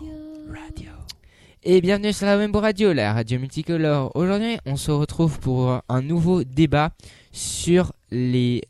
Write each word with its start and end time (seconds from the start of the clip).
Radio. 0.00 0.90
Et 1.62 1.82
bienvenue 1.82 2.14
sur 2.14 2.24
la 2.24 2.38
Wembo 2.38 2.58
Radio, 2.60 2.94
la 2.94 3.12
radio 3.12 3.38
multicolore. 3.38 4.10
Aujourd'hui, 4.14 4.56
on 4.64 4.76
se 4.76 4.90
retrouve 4.90 5.38
pour 5.40 5.82
un 5.88 6.00
nouveau 6.00 6.42
débat 6.42 6.92
sur 7.32 7.92
les, 8.10 8.62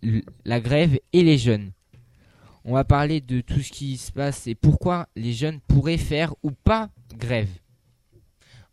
la 0.44 0.60
grève 0.60 0.98
et 1.12 1.22
les 1.22 1.38
jeunes. 1.38 1.70
On 2.64 2.74
va 2.74 2.82
parler 2.82 3.20
de 3.20 3.42
tout 3.42 3.60
ce 3.60 3.70
qui 3.70 3.96
se 3.96 4.10
passe 4.10 4.48
et 4.48 4.56
pourquoi 4.56 5.06
les 5.14 5.32
jeunes 5.32 5.60
pourraient 5.60 5.98
faire 5.98 6.34
ou 6.42 6.50
pas 6.50 6.90
grève. 7.16 7.50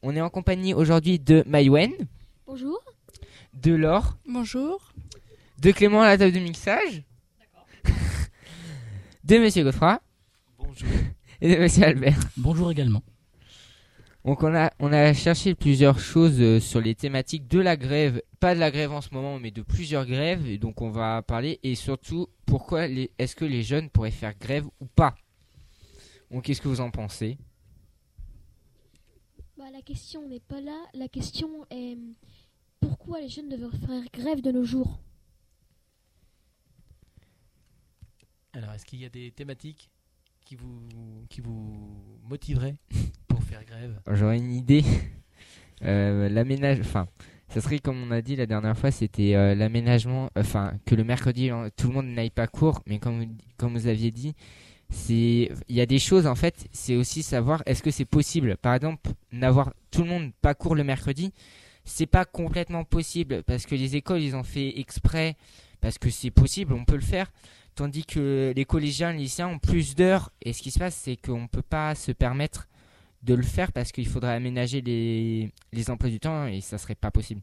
On 0.01 0.15
est 0.15 0.21
en 0.21 0.31
compagnie 0.31 0.73
aujourd'hui 0.73 1.19
de 1.19 1.43
Maïwen, 1.45 1.91
Bonjour. 2.47 2.79
de 3.53 3.73
Laure, 3.75 4.17
Bonjour. 4.27 4.93
de 5.61 5.71
Clément 5.71 6.01
à 6.01 6.07
la 6.07 6.17
table 6.17 6.31
de 6.33 6.39
mixage, 6.39 7.03
de 9.23 9.37
Monsieur 9.37 9.63
Godefroy 9.63 9.99
Bonjour. 10.57 10.87
et 11.41 11.55
de 11.55 11.61
Monsieur 11.61 11.83
Albert. 11.83 12.19
Bonjour 12.35 12.71
également. 12.71 13.03
Donc 14.25 14.43
on 14.43 14.53
a, 14.55 14.71
on 14.79 14.91
a 14.91 15.13
cherché 15.13 15.53
plusieurs 15.53 15.99
choses 15.99 16.41
euh, 16.41 16.59
sur 16.59 16.81
les 16.81 16.95
thématiques 16.95 17.47
de 17.47 17.59
la 17.59 17.77
grève, 17.77 18.21
pas 18.39 18.55
de 18.55 18.59
la 18.59 18.71
grève 18.71 18.91
en 18.91 19.01
ce 19.01 19.13
moment, 19.13 19.39
mais 19.39 19.51
de 19.51 19.61
plusieurs 19.61 20.05
grèves. 20.05 20.47
Et 20.47 20.57
donc 20.57 20.81
on 20.81 20.89
va 20.89 21.21
parler 21.21 21.59
et 21.63 21.75
surtout 21.75 22.27
pourquoi 22.45 22.87
les, 22.87 23.11
est-ce 23.19 23.35
que 23.35 23.45
les 23.45 23.61
jeunes 23.61 23.89
pourraient 23.89 24.11
faire 24.11 24.37
grève 24.37 24.65
ou 24.79 24.85
pas? 24.85 25.15
Donc 26.31 26.45
qu'est-ce 26.45 26.61
que 26.61 26.67
vous 26.67 26.81
en 26.81 26.89
pensez? 26.89 27.37
Bah, 29.57 29.65
la 29.71 29.81
question 29.81 30.27
n'est 30.27 30.39
pas 30.39 30.59
là. 30.59 30.77
La 30.93 31.07
question 31.07 31.65
est 31.69 31.97
pourquoi 32.79 33.21
les 33.21 33.29
jeunes 33.29 33.49
devraient 33.49 33.77
faire 33.77 34.03
grève 34.11 34.41
de 34.41 34.51
nos 34.51 34.63
jours? 34.63 34.99
Alors, 38.53 38.73
est-ce 38.73 38.85
qu'il 38.85 38.99
y 38.99 39.05
a 39.05 39.09
des 39.09 39.31
thématiques 39.31 39.91
qui 40.47 40.55
vous, 40.55 40.79
qui 41.29 41.41
vous 41.41 41.75
motiveraient 42.29 42.77
pour 43.27 43.43
faire 43.43 43.65
grève? 43.65 43.99
J'aurais 44.11 44.37
une 44.37 44.51
idée. 44.51 44.83
Euh, 45.83 46.27
l'aménage, 46.27 46.79
enfin, 46.79 47.07
ça 47.49 47.61
serait 47.61 47.77
comme 47.77 48.01
on 48.01 48.09
a 48.09 48.23
dit 48.23 48.35
la 48.35 48.47
dernière 48.47 48.75
fois, 48.75 48.89
c'était 48.89 49.35
euh, 49.35 49.53
l'aménagement, 49.53 50.31
enfin 50.35 50.73
que 50.87 50.95
le 50.95 51.03
mercredi 51.03 51.51
tout 51.75 51.89
le 51.89 51.93
monde 51.93 52.07
n'aille 52.07 52.31
pas 52.31 52.47
court, 52.47 52.81
mais 52.87 52.97
comme 52.97 53.19
vous, 53.19 53.29
comme 53.57 53.73
vous 53.73 53.85
aviez 53.85 54.09
dit, 54.09 54.33
c'est 54.89 55.51
il 55.67 55.75
y 55.75 55.79
a 55.79 55.85
des 55.85 55.99
choses 55.99 56.25
en 56.25 56.33
fait, 56.33 56.67
c'est 56.71 56.95
aussi 56.95 57.21
savoir 57.21 57.61
est-ce 57.67 57.83
que 57.83 57.91
c'est 57.91 58.05
possible. 58.05 58.57
Par 58.57 58.73
exemple, 58.73 59.11
n'avoir 59.31 59.71
tout 59.91 60.01
le 60.01 60.09
monde 60.09 60.31
pas 60.41 60.55
court 60.55 60.73
le 60.73 60.83
mercredi, 60.83 61.31
c'est 61.85 62.07
pas 62.07 62.25
complètement 62.25 62.83
possible 62.83 63.43
parce 63.43 63.67
que 63.67 63.75
les 63.75 63.95
écoles 63.95 64.23
ils 64.23 64.35
ont 64.35 64.41
fait 64.41 64.79
exprès 64.79 65.37
parce 65.79 65.99
que 65.99 66.09
c'est 66.09 66.31
possible, 66.31 66.73
on 66.73 66.85
peut 66.85 66.95
le 66.95 67.01
faire. 67.01 67.31
Tandis 67.77 68.05
que 68.05 68.53
les 68.55 68.65
collégiens, 68.65 69.11
les 69.11 69.19
lycéens 69.19 69.49
ont 69.49 69.59
plus 69.59 69.93
d'heures. 69.93 70.31
Et 70.41 70.51
ce 70.51 70.63
qui 70.63 70.71
se 70.71 70.79
passe 70.79 70.95
c'est 70.95 71.15
qu'on 71.15 71.47
peut 71.47 71.61
pas 71.61 71.93
se 71.93 72.11
permettre 72.11 72.67
de 73.21 73.35
le 73.35 73.43
faire 73.43 73.71
parce 73.71 73.91
qu'il 73.91 74.07
faudrait 74.07 74.33
aménager 74.33 74.81
les, 74.81 75.53
les 75.71 75.89
emplois 75.91 76.09
du 76.09 76.19
temps 76.19 76.47
et 76.47 76.59
ça 76.59 76.79
serait 76.79 76.95
pas 76.95 77.11
possible. 77.11 77.41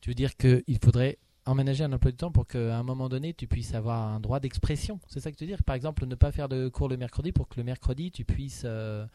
Tu 0.00 0.08
veux 0.08 0.14
dire 0.14 0.36
qu'il 0.36 0.78
faudrait 0.82 1.18
emménager 1.44 1.84
un 1.84 1.92
emploi 1.92 2.12
du 2.12 2.16
temps 2.16 2.32
pour 2.32 2.46
qu'à 2.46 2.78
un 2.78 2.82
moment 2.82 3.10
donné, 3.10 3.34
tu 3.34 3.46
puisses 3.46 3.74
avoir 3.74 4.08
un 4.08 4.20
droit 4.20 4.40
d'expression. 4.40 5.00
C'est 5.08 5.20
ça 5.20 5.30
que 5.32 5.36
tu 5.36 5.44
veux 5.44 5.48
dire? 5.48 5.62
Par 5.64 5.76
exemple, 5.76 6.06
ne 6.06 6.14
pas 6.14 6.32
faire 6.32 6.48
de 6.48 6.68
cours 6.68 6.88
le 6.88 6.96
mercredi 6.96 7.30
pour 7.32 7.48
que 7.48 7.56
le 7.58 7.64
mercredi, 7.64 8.10
tu 8.10 8.24
puisses 8.24 8.62
euh, 8.64 9.06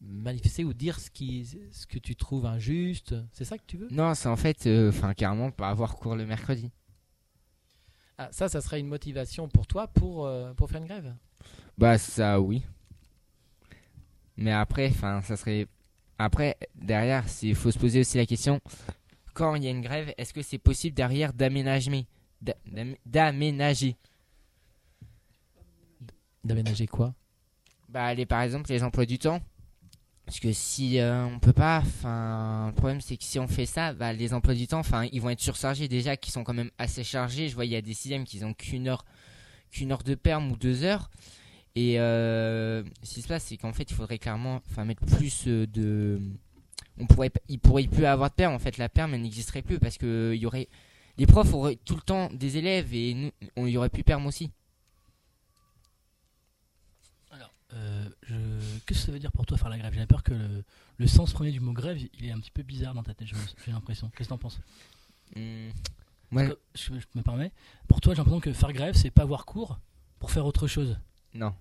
manifester 0.00 0.64
ou 0.64 0.72
dire 0.72 0.98
ce, 1.00 1.10
qui, 1.10 1.44
ce 1.70 1.86
que 1.86 1.98
tu 1.98 2.16
trouves 2.16 2.46
injuste. 2.46 3.14
C'est 3.32 3.44
ça 3.44 3.58
que 3.58 3.64
tu 3.66 3.76
veux? 3.76 3.88
Non, 3.90 4.14
c'est 4.14 4.28
en 4.28 4.36
fait, 4.36 4.66
euh, 4.66 4.88
enfin 4.88 5.12
carrément 5.12 5.50
pas 5.50 5.68
avoir 5.68 5.96
cours 5.96 6.16
le 6.16 6.24
mercredi. 6.24 6.70
Ah, 8.22 8.28
Ça, 8.32 8.48
ça 8.48 8.60
serait 8.60 8.80
une 8.80 8.88
motivation 8.88 9.48
pour 9.48 9.66
toi 9.66 9.86
pour, 9.88 10.26
euh, 10.26 10.52
pour 10.54 10.68
faire 10.70 10.80
une 10.80 10.86
grève? 10.86 11.14
Bah 11.78 11.98
ça 11.98 12.40
oui. 12.40 12.62
Mais 14.36 14.52
après, 14.52 14.88
enfin 14.88 15.20
ça 15.22 15.36
serait 15.36 15.66
après 16.18 16.56
derrière, 16.74 17.24
il 17.42 17.54
faut 17.54 17.70
se 17.70 17.78
poser 17.78 18.00
aussi 18.00 18.16
la 18.18 18.26
question 18.26 18.60
quand 19.34 19.54
il 19.54 19.64
y 19.64 19.66
a 19.66 19.70
une 19.70 19.80
grève, 19.80 20.12
est-ce 20.18 20.34
que 20.34 20.42
c'est 20.42 20.58
possible 20.58 20.94
derrière 20.94 21.32
d'aménager 21.32 22.06
d'a- 22.40 22.56
d'am- 22.66 22.96
d'aménager? 23.06 23.96
D'aménager 26.44 26.86
quoi? 26.86 27.14
Bah 27.88 28.12
les 28.14 28.26
par 28.26 28.42
exemple 28.42 28.70
les 28.70 28.82
emplois 28.82 29.06
du 29.06 29.18
temps. 29.18 29.40
Parce 30.32 30.40
que 30.40 30.52
si 30.54 30.98
euh, 30.98 31.26
on 31.26 31.38
peut 31.38 31.52
pas, 31.52 31.82
enfin 31.84 32.68
le 32.68 32.72
problème 32.72 33.02
c'est 33.02 33.18
que 33.18 33.22
si 33.22 33.38
on 33.38 33.46
fait 33.46 33.66
ça, 33.66 33.92
bah 33.92 34.14
les 34.14 34.32
emplois 34.32 34.54
du 34.54 34.66
temps, 34.66 34.78
enfin 34.78 35.06
ils 35.12 35.20
vont 35.20 35.28
être 35.28 35.42
surchargés 35.42 35.88
déjà, 35.88 36.16
qui 36.16 36.30
sont 36.30 36.42
quand 36.42 36.54
même 36.54 36.70
assez 36.78 37.04
chargés. 37.04 37.50
Je 37.50 37.54
vois 37.54 37.66
il 37.66 37.70
y 37.70 37.76
a 37.76 37.82
des 37.82 37.92
sixièmes 37.92 38.24
qui 38.24 38.42
ont 38.42 38.54
qu'une 38.54 38.88
heure, 38.88 39.04
qu'une 39.70 39.92
heure 39.92 40.02
de 40.02 40.14
perme 40.14 40.50
ou 40.50 40.56
deux 40.56 40.84
heures. 40.84 41.10
Et 41.74 42.00
euh, 42.00 42.82
ce 43.02 43.12
qui 43.12 43.20
se 43.20 43.28
passe 43.28 43.44
c'est 43.44 43.58
qu'en 43.58 43.74
fait 43.74 43.90
il 43.90 43.94
faudrait 43.94 44.16
clairement, 44.16 44.62
mettre 44.78 45.04
plus 45.04 45.48
euh, 45.48 45.66
de, 45.66 46.18
on 46.98 47.06
pourrait, 47.06 47.30
il 47.50 47.58
pourrait 47.58 47.86
plus 47.86 48.06
avoir 48.06 48.30
de 48.30 48.34
perme. 48.34 48.54
En 48.54 48.58
fait 48.58 48.78
la 48.78 48.88
perme 48.88 49.14
n'existerait 49.16 49.60
plus 49.60 49.78
parce 49.78 49.98
que 49.98 50.32
il 50.34 50.40
y 50.40 50.46
aurait, 50.46 50.68
les 51.18 51.26
profs 51.26 51.52
auraient 51.52 51.78
tout 51.84 51.94
le 51.94 52.00
temps 52.00 52.30
des 52.32 52.56
élèves 52.56 52.94
et 52.94 53.12
nous, 53.12 53.32
on 53.56 53.66
y 53.66 53.76
aurait 53.76 53.90
plus 53.90 54.02
perme 54.02 54.24
aussi. 54.24 54.50
Euh, 57.74 58.08
je... 58.22 58.34
Qu'est-ce 58.86 59.00
que 59.00 59.06
ça 59.06 59.12
veut 59.12 59.18
dire 59.18 59.32
pour 59.32 59.46
toi 59.46 59.56
faire 59.58 59.68
la 59.68 59.78
grève? 59.78 59.92
J'ai 59.94 60.06
peur 60.06 60.22
que 60.22 60.32
le, 60.32 60.64
le 60.98 61.06
sens 61.06 61.32
premier 61.32 61.52
du 61.52 61.60
mot 61.60 61.72
grève, 61.72 61.98
il 62.18 62.24
est 62.26 62.32
un 62.32 62.38
petit 62.40 62.50
peu 62.50 62.62
bizarre 62.62 62.94
dans 62.94 63.02
ta 63.02 63.14
tête, 63.14 63.28
j'ai 63.28 63.72
l'impression. 63.72 64.10
Qu'est-ce 64.16 64.28
que 64.28 64.34
t'en 64.34 64.38
penses? 64.38 64.60
Hmm. 65.36 65.70
Parce 66.30 66.48
Ouais. 66.48 66.48
que, 66.48 66.58
je, 66.74 66.94
je 66.98 67.06
me 67.14 67.22
permets. 67.22 67.52
Pour 67.88 68.00
toi, 68.00 68.14
j'ai 68.14 68.18
l'impression 68.18 68.40
que 68.40 68.52
faire 68.52 68.72
grève, 68.72 68.94
c'est 68.94 69.10
pas 69.10 69.22
avoir 69.22 69.44
cours 69.44 69.78
pour 70.18 70.30
faire 70.30 70.46
autre 70.46 70.66
chose. 70.66 70.98
Non. 71.34 71.54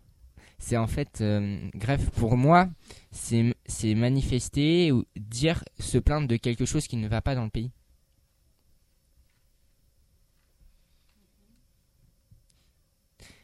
C'est 0.60 0.78
en 0.78 0.88
fait, 0.88 1.20
euh, 1.22 1.70
grève 1.76 2.10
pour 2.12 2.38
moi, 2.38 2.70
c'est 3.12 3.56
c'est 3.66 3.96
manifester 3.96 4.92
ou 4.92 5.06
dire, 5.16 5.64
se 5.80 5.98
plaindre 5.98 6.28
de 6.28 6.38
quelque 6.38 6.66
chose 6.66 6.88
qui 6.88 6.98
ne 6.98 7.08
va 7.08 7.22
pas 7.22 7.36
dans 7.36 7.44
le 7.44 7.50
pays. 7.50 7.72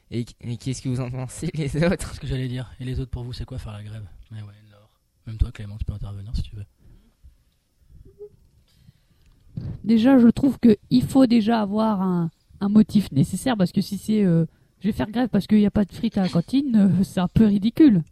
Et, 0.10 0.26
et 0.42 0.58
qu'est-ce 0.58 0.82
que 0.82 0.90
vous 0.90 1.02
en 1.02 1.10
pensez 1.12 1.50
les 1.54 1.84
autres? 1.84 2.08
C'est 2.10 2.16
ce 2.16 2.20
que 2.20 2.28
j'allais 2.28 2.48
dire. 2.48 2.72
Et 2.80 2.86
les 2.86 3.00
autres, 3.00 3.12
pour 3.12 3.24
vous, 3.24 3.34
c'est 3.34 3.46
quoi 3.46 3.58
faire 3.58 3.74
la 3.74 3.84
grève? 3.84 4.08
Mais 4.32 4.42
ouais. 4.42 4.54
Même 5.26 5.38
toi, 5.38 5.52
Clément, 5.52 5.78
tu 5.78 5.84
peux 5.84 5.92
intervenir 5.92 6.34
si 6.34 6.42
tu 6.42 6.56
veux. 6.56 6.66
Déjà, 9.84 10.18
je 10.18 10.30
trouve 10.30 10.58
qu'il 10.58 11.04
faut 11.04 11.26
déjà 11.26 11.60
avoir 11.62 12.02
un, 12.02 12.32
un 12.62 12.70
motif 12.70 13.12
nécessaire 13.12 13.58
parce 13.58 13.74
que 13.74 13.82
si 13.82 13.98
c'est 13.98 14.24
euh, 14.24 14.46
je 14.80 14.88
vais 14.88 14.94
faire 14.94 15.12
grève 15.12 15.28
parce 15.28 15.48
qu'il 15.48 15.58
n'y 15.58 15.66
a 15.66 15.72
pas 15.72 15.84
de 15.84 15.92
frites 15.92 16.18
à 16.18 16.22
la 16.22 16.30
cantine, 16.30 16.76
euh, 16.78 17.04
c'est 17.04 17.20
un 17.20 17.28
peu 17.28 17.46
ridicule. 17.46 18.04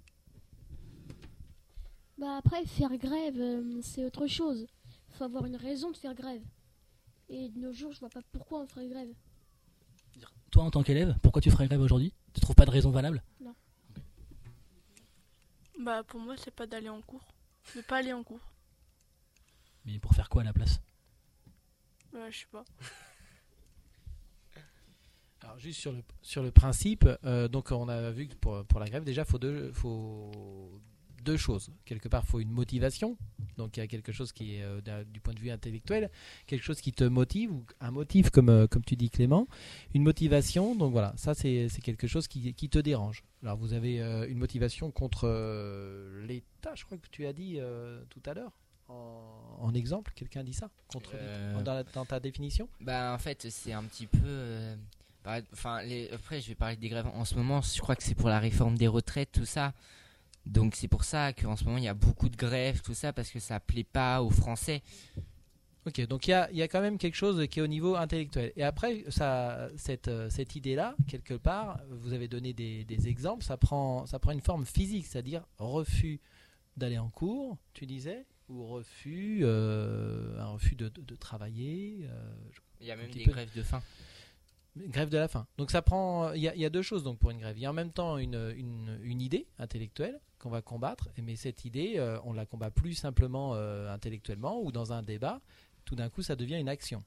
Bah 2.18 2.36
après 2.38 2.66
faire 2.66 2.98
grève 2.98 3.40
euh, 3.40 3.80
c'est 3.82 4.04
autre 4.04 4.28
chose. 4.28 4.68
Faut 5.12 5.24
avoir 5.24 5.46
une 5.46 5.56
raison 5.56 5.92
de 5.92 5.98
faire 5.98 6.16
grève. 6.16 6.44
Et 7.30 7.48
de 7.48 7.60
nos 7.60 7.72
jours 7.72 7.94
je 7.94 8.00
vois 8.02 8.10
pas 8.10 8.22
pourquoi 8.34 8.62
on 8.62 8.68
ferait 8.68 8.90
grève. 8.90 9.14
Toi, 10.56 10.64
en 10.64 10.72
tant 10.72 10.84
qu'élève, 10.84 11.18
pourquoi 11.22 11.42
tu 11.42 11.52
ferais 11.52 11.68
grève 11.68 11.82
aujourd'hui? 11.82 12.14
Tu 12.34 12.40
trouves 12.40 12.56
pas 12.56 12.64
de 12.64 12.72
raison 12.72 12.90
valable? 12.90 13.22
Bah 15.78 16.02
pour 16.08 16.22
moi 16.22 16.36
c'est 16.38 16.56
pas 16.56 16.66
d'aller 16.66 16.88
en 16.88 17.02
cours. 17.02 17.28
De 17.76 17.82
pas 17.82 17.98
aller 17.98 18.14
en 18.14 18.24
cours. 18.24 18.40
Mais 19.84 20.00
pour 20.00 20.14
faire 20.14 20.30
quoi 20.30 20.44
à 20.44 20.46
la 20.46 20.54
place? 20.54 20.80
Bah 22.14 22.32
je 22.32 22.40
sais 22.40 22.46
pas. 22.50 22.64
Alors 25.42 25.60
juste 25.60 25.82
sur 25.82 25.92
le, 25.92 26.02
sur 26.22 26.42
le 26.42 26.52
principe, 26.52 27.06
euh, 27.26 27.50
donc 27.50 27.72
on 27.72 27.90
a 27.90 28.10
vu 28.12 28.30
que 28.30 28.36
pour, 28.36 28.66
pour 28.66 28.80
la 28.80 28.88
grève, 28.88 29.04
déjà, 29.04 29.24
il 29.24 29.28
faut 29.28 29.38
deux, 29.38 29.74
faut 29.74 30.80
deux 31.26 31.38
choses. 31.38 31.70
Quelque 31.86 32.08
part, 32.08 32.24
il 32.26 32.30
faut 32.32 32.40
une 32.40 32.52
motivation, 32.52 33.18
donc 33.58 33.76
il 33.76 33.80
y 33.82 33.84
a 33.84 33.88
quelque 33.88 34.12
chose 34.12 34.32
qui 34.32 34.56
est 34.56 34.64
euh, 34.64 35.04
du 35.14 35.20
point 35.20 35.34
de 35.34 35.40
vue 35.40 35.52
intellectuel, 35.52 36.10
quelque 36.48 36.64
chose 36.64 36.80
qui 36.82 36.92
te 36.94 37.04
motive, 37.04 37.52
ou 37.52 37.66
un 37.82 37.92
motif 37.92 38.30
comme, 38.30 38.50
euh, 38.50 38.68
comme 38.68 38.84
tu 38.84 38.96
dis 38.96 39.10
Clément, 39.10 39.48
une 39.94 40.04
motivation, 40.04 40.76
donc 40.76 40.92
voilà, 40.94 41.14
ça 41.18 41.34
c'est 41.34 41.68
quelque 41.84 42.08
chose 42.08 42.28
qui, 42.28 42.54
qui 42.54 42.70
te 42.70 42.80
dérange. 42.80 43.24
Alors 43.44 43.58
vous 43.58 43.74
avez 43.74 44.02
euh, 44.02 44.28
une 44.30 44.38
motivation 44.38 44.92
contre 44.92 45.28
l'État, 46.28 46.74
je 46.76 46.84
crois 46.86 46.98
que 46.98 47.08
tu 47.12 47.26
as 47.26 47.34
dit 47.34 47.60
tout 48.10 48.22
à 48.26 48.34
l'heure, 48.34 48.52
en, 48.88 49.58
en 49.62 49.74
exemple, 49.74 50.12
quelqu'un 50.16 50.44
dit 50.44 50.54
ça, 50.54 50.70
contre 50.88 51.12
dans, 51.64 51.74
la- 51.74 51.84
dans 51.84 52.06
ta 52.06 52.20
définition? 52.20 52.70
Bah 52.80 53.14
en 53.16 53.18
fait 53.18 53.48
c'est 53.50 53.74
un 53.74 53.84
petit 53.84 54.06
peu, 54.06 54.76
par- 55.24 55.42
enfin 55.54 55.82
les, 55.84 56.10
après 56.12 56.40
je 56.42 56.50
vais 56.50 56.56
parler 56.56 56.76
des 56.76 56.90
grèves 56.90 57.08
en 57.08 57.26
ce 57.26 57.34
moment. 57.36 57.62
Je 57.62 57.82
crois 57.82 57.96
que 57.96 58.04
c'est 58.04 58.14
pour 58.16 58.30
la 58.30 58.40
réforme 58.40 58.78
des 58.78 58.88
retraites 58.88 59.32
tout 59.32 59.46
ça. 59.46 59.74
Donc 60.46 60.76
c'est 60.76 60.88
pour 60.88 61.04
ça 61.04 61.34
qu'en 61.34 61.56
ce 61.56 61.64
moment 61.64 61.78
il 61.78 61.84
y 61.84 61.88
a 61.88 61.94
beaucoup 61.94 62.30
de 62.30 62.36
grèves 62.38 62.82
tout 62.82 62.94
ça 62.94 63.12
parce 63.14 63.32
que 63.32 63.40
ça 63.40 63.60
plaît 63.60 63.84
pas 63.84 64.22
aux 64.22 64.30
Français. 64.30 64.82
Ok, 65.88 66.02
donc 66.08 66.28
il 66.28 66.32
y 66.32 66.34
a, 66.34 66.52
y 66.52 66.62
a 66.64 66.68
quand 66.68 66.82
même 66.82 66.98
quelque 66.98 67.14
chose 67.16 67.46
qui 67.48 67.60
est 67.60 67.62
au 67.62 67.68
niveau 67.68 67.96
intellectuel. 67.96 68.52
Et 68.56 68.64
après, 68.64 69.04
ça, 69.10 69.70
cette, 69.78 70.08
euh, 70.08 70.32
cette 70.32 70.56
idée-là, 70.56 70.96
quelque 71.08 71.36
part, 71.36 71.80
vous 71.92 72.12
avez 72.14 72.28
donné 72.28 72.54
des, 72.54 72.84
des 72.86 73.08
exemples, 73.08 73.44
ça 73.44 73.56
prend, 73.56 74.08
ça 74.08 74.18
prend 74.18 74.32
une 74.32 74.42
forme 74.42 74.66
physique, 74.66 75.06
c'est-à-dire 75.06 75.44
refus 75.60 76.20
d'aller 76.76 76.98
en 76.98 77.10
cours, 77.10 77.60
tu 77.74 77.86
disais, 77.86 78.26
ou 78.50 78.66
refus, 78.66 79.42
euh, 79.44 80.40
un 80.40 80.48
refus 80.48 80.74
de, 80.76 80.90
de- 80.90 81.02
de 81.02 81.16
travailler. 81.16 82.00
euh, 82.10 82.34
Il 82.82 82.88
y 82.88 82.92
a 82.92 82.96
même 82.96 83.12
des 83.12 83.24
grèves 83.32 83.56
de 83.56 83.62
faim. 83.62 83.84
Grève 84.78 85.10
de 85.10 85.18
la 85.18 85.30
faim. 85.30 85.48
Donc 85.58 85.72
ça 85.72 85.82
prend, 85.82 86.34
il 86.34 86.42
y, 86.42 86.66
a- 86.66 86.70
deux 86.70 86.82
choses 86.82 87.04
donc 87.04 87.18
pour 87.18 87.32
une 87.32 87.40
grève. 87.40 87.58
Il 87.58 87.62
y 87.62 87.66
a 87.66 87.70
en 87.70 87.74
même 87.74 87.92
temps 87.92 88.18
une, 88.18 89.22
idée 89.22 89.48
intellectuelle 89.58 90.20
qu'on 90.38 90.50
va 90.50 90.62
combattre, 90.62 91.10
mais 91.22 91.38
cette 91.38 91.64
idée, 91.64 91.94
euh, 91.98 92.20
on 92.26 92.34
la 92.34 92.46
combat 92.46 92.72
plus 92.72 92.94
simplement 92.94 93.56
euh, 93.56 93.92
intellectuellement 93.94 94.62
ou 94.62 94.74
dans 94.74 94.92
un 94.92 95.02
débat. 95.02 95.42
Tout 95.86 95.96
d'un 95.96 96.10
coup, 96.10 96.22
ça 96.22 96.36
devient 96.36 96.60
une 96.60 96.68
action. 96.68 97.04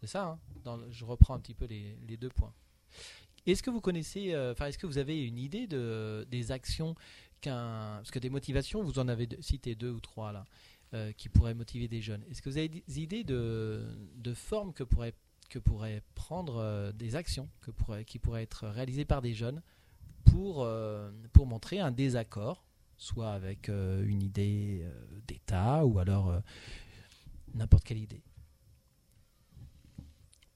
C'est 0.00 0.06
ça. 0.06 0.38
hein 0.66 0.80
je 0.90 1.04
reprends 1.04 1.34
un 1.34 1.40
petit 1.40 1.54
peu 1.54 1.66
les, 1.66 2.16
deux 2.16 2.28
points. 2.28 2.52
Est-ce 3.46 3.62
que 3.62 3.70
vous 3.70 3.80
connaissez, 3.80 4.32
euh, 4.32 4.52
enfin, 4.52 4.66
est-ce 4.66 4.78
que 4.78 4.86
vous 4.86 4.98
avez 4.98 5.20
une 5.26 5.38
idée 5.38 5.66
de 5.66 6.26
des 6.30 6.52
actions 6.52 6.94
qu'un, 7.40 7.96
parce 7.96 8.12
que 8.12 8.20
des 8.20 8.30
motivations, 8.30 8.82
vous 8.84 9.00
en 9.00 9.08
avez 9.08 9.28
cité 9.40 9.74
deux 9.74 9.90
ou 9.90 10.00
trois 10.00 10.32
là, 10.32 10.44
euh, 10.94 11.12
qui 11.12 11.28
pourraient 11.28 11.54
motiver 11.54 11.88
des 11.88 12.00
jeunes. 12.00 12.22
Est-ce 12.30 12.40
que 12.40 12.48
vous 12.48 12.56
avez 12.56 12.68
des 12.68 13.00
idées 13.00 13.24
de 13.24 14.34
formes 14.34 14.72
que 14.72 14.84
pourraient 14.84 15.14
que 15.48 15.58
pourraient 15.58 16.02
prendre 16.14 16.56
euh, 16.56 16.92
des 16.92 17.16
actions 17.16 17.48
que 17.60 17.70
pourraient, 17.70 18.04
qui 18.04 18.18
pourraient 18.18 18.42
être 18.42 18.66
réalisées 18.68 19.04
par 19.04 19.22
des 19.22 19.34
jeunes 19.34 19.62
pour, 20.24 20.64
euh, 20.64 21.10
pour 21.32 21.46
montrer 21.46 21.80
un 21.80 21.90
désaccord, 21.90 22.64
soit 22.96 23.32
avec 23.32 23.68
euh, 23.68 24.04
une 24.06 24.22
idée 24.22 24.84
d'État 25.26 25.84
ou 25.84 25.98
alors 25.98 26.40
n'importe 27.54 27.84
quelle 27.84 27.98
idée. 27.98 28.22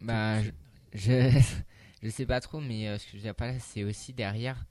Bah, 0.00 0.42
je, 0.42 0.50
je, 0.92 1.40
je 2.02 2.08
sais 2.08 2.26
pas 2.26 2.40
trop, 2.40 2.60
mais 2.60 2.88
euh, 2.88 2.98
ce 2.98 3.04
que 3.04 3.12
je 3.12 3.16
veux 3.16 3.22
dire 3.22 3.34
pas 3.34 3.46
là, 3.46 3.58
c'est 3.58 3.84
aussi 3.84 4.12
derrière. 4.12 4.66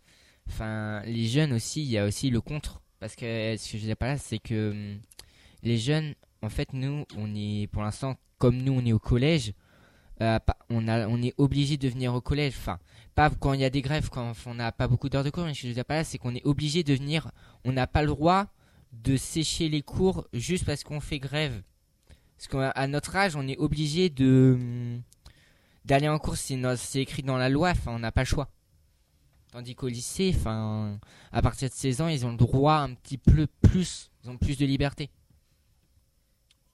Enfin, 0.47 1.01
les 1.05 1.27
jeunes 1.27 1.53
aussi, 1.53 1.83
il 1.83 1.89
y 1.89 1.97
a 1.97 2.05
aussi 2.05 2.29
le 2.29 2.41
contre. 2.41 2.81
Parce 2.99 3.15
que 3.15 3.55
ce 3.57 3.71
que 3.71 3.77
je 3.77 3.83
veux 3.83 3.87
dire 3.87 3.97
pas 3.97 4.07
là, 4.07 4.17
c'est 4.17 4.39
que 4.39 4.71
hum, 4.71 5.01
les 5.63 5.77
jeunes, 5.77 6.15
en 6.41 6.49
fait, 6.49 6.73
nous, 6.73 7.05
on 7.17 7.35
est, 7.35 7.67
pour 7.67 7.83
l'instant, 7.83 8.15
comme 8.37 8.57
nous, 8.57 8.73
on 8.73 8.85
est 8.85 8.93
au 8.93 8.99
collège, 8.99 9.53
euh, 10.21 10.39
on, 10.69 11.21
est 11.21 11.33
obligé 11.37 11.77
de 11.77 11.87
venir 11.87 12.13
au 12.13 12.21
collège. 12.21 12.53
Enfin, 12.57 12.79
pas 13.15 13.29
quand 13.29 13.53
il 13.53 13.61
y 13.61 13.65
a 13.65 13.69
des 13.69 13.81
grèves, 13.81 14.09
quand 14.09 14.33
on 14.45 14.55
n'a 14.55 14.71
pas 14.71 14.87
beaucoup 14.87 15.09
d'heures 15.09 15.23
de 15.23 15.29
cours, 15.29 15.45
mais 15.45 15.53
je 15.53 15.67
veux 15.67 15.73
dire 15.73 15.85
pas 15.85 15.95
là, 15.95 16.03
c'est 16.03 16.17
qu'on 16.17 16.33
est 16.33 16.45
obligé 16.45 16.83
de 16.83 16.93
venir. 16.93 17.31
On 17.63 17.71
n'a 17.71 17.87
pas 17.87 18.01
le 18.01 18.07
droit 18.07 18.47
de 18.93 19.15
sécher 19.17 19.69
les 19.69 19.81
cours 19.81 20.27
juste 20.33 20.65
parce 20.65 20.83
qu'on 20.83 20.99
fait 20.99 21.19
grève. 21.19 21.61
Parce 22.37 22.47
qu'à 22.47 22.87
notre 22.87 23.15
âge, 23.15 23.35
on 23.35 23.47
est 23.47 23.57
obligé 23.57 24.09
d'aller 24.09 26.07
en 26.07 26.19
cours, 26.19 26.37
c'est 26.37 27.01
écrit 27.01 27.23
dans 27.23 27.37
la 27.37 27.49
loi, 27.49 27.71
enfin 27.71 27.91
on 27.93 27.99
n'a 27.99 28.11
pas 28.11 28.21
le 28.21 28.27
choix. 28.27 28.49
Tandis 29.51 29.75
qu'au 29.75 29.87
lycée, 29.87 30.33
enfin 30.35 30.99
à 31.31 31.41
partir 31.41 31.69
de 31.69 31.73
16 31.73 32.01
ans, 32.01 32.07
ils 32.07 32.25
ont 32.25 32.31
le 32.31 32.37
droit 32.37 32.75
un 32.75 32.93
petit 32.93 33.17
peu 33.17 33.47
plus, 33.61 34.11
ils 34.23 34.29
ont 34.29 34.37
plus 34.37 34.57
de 34.57 34.65
liberté. 34.65 35.09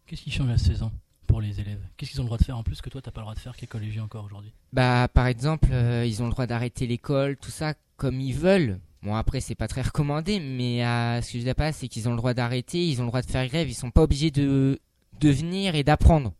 Qu'est-ce 0.05 0.23
qui 0.23 0.31
change 0.31 0.49
à 0.49 0.57
16 0.57 0.83
ans? 0.83 0.91
Pour 1.33 1.41
les 1.41 1.59
élèves 1.59 1.79
Qu'est-ce 1.97 2.11
qu'ils 2.11 2.19
ont 2.19 2.25
le 2.25 2.27
droit 2.27 2.37
de 2.37 2.43
faire 2.43 2.59
en 2.59 2.61
plus 2.61 2.79
que 2.79 2.91
toi 2.91 3.01
t'as 3.01 3.09
pas 3.09 3.21
le 3.21 3.23
droit 3.23 3.33
de 3.33 3.39
faire 3.39 3.57
qui 3.57 3.65
est 3.65 3.67
collégien 3.67 4.03
encore 4.03 4.23
aujourd'hui? 4.23 4.53
Bah 4.71 5.07
par 5.11 5.25
exemple, 5.25 5.67
euh, 5.71 6.05
ils 6.05 6.21
ont 6.21 6.25
le 6.25 6.31
droit 6.31 6.45
d'arrêter 6.45 6.85
l'école, 6.85 7.37
tout 7.37 7.49
ça 7.49 7.73
comme 7.97 8.21
ils 8.21 8.35
veulent. 8.35 8.79
Bon 9.01 9.15
après 9.15 9.41
c'est 9.41 9.55
pas 9.55 9.67
très 9.67 9.81
recommandé, 9.81 10.39
mais 10.39 10.85
euh, 10.85 11.23
ce 11.23 11.33
que 11.33 11.39
je 11.39 11.43
dis 11.43 11.53
pas, 11.55 11.71
c'est 11.71 11.87
qu'ils 11.87 12.07
ont 12.07 12.11
le 12.11 12.17
droit 12.17 12.35
d'arrêter, 12.35 12.87
ils 12.87 13.01
ont 13.01 13.05
le 13.05 13.09
droit 13.09 13.23
de 13.23 13.31
faire 13.31 13.47
grève, 13.47 13.67
ils 13.67 13.73
sont 13.73 13.89
pas 13.89 14.03
obligés 14.03 14.29
de 14.29 14.79
de 15.21 15.29
venir 15.31 15.73
et 15.73 15.83
d'apprendre. 15.83 16.33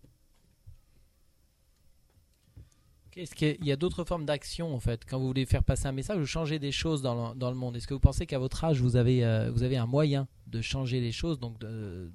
Est-ce 3.16 3.34
qu'il 3.34 3.66
y 3.66 3.72
a 3.72 3.76
d'autres 3.76 4.04
formes 4.04 4.26
d'action 4.26 4.76
en 4.76 4.80
fait? 4.80 5.02
Quand 5.10 5.18
vous 5.18 5.26
voulez 5.26 5.48
faire 5.48 5.64
passer 5.64 5.88
un 5.88 5.92
message 5.92 6.20
ou 6.20 6.28
changer 6.28 6.60
des 6.60 6.72
choses 6.72 7.02
dans 7.02 7.32
le, 7.32 7.36
dans 7.36 7.50
le 7.50 7.58
monde 7.58 7.76
Est-ce 7.76 7.88
que 7.88 7.96
vous 7.96 8.00
pensez 8.00 8.28
qu'à 8.28 8.38
votre 8.38 8.64
âge 8.64 8.80
vous 8.80 8.96
avez 8.96 9.26
euh, 9.26 9.50
vous 9.52 9.64
avez 9.64 9.78
un 9.78 9.88
moyen 9.88 10.28
de 10.46 10.62
changer 10.62 11.00
les 11.00 11.12
choses 11.12 11.40
donc 11.40 11.58
de, 11.58 12.12